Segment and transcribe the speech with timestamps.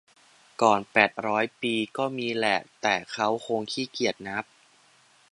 [0.61, 4.45] ก่อนแปดร้อยปีก็มีแหละ แต่เค้าคงขี้เกียจนับ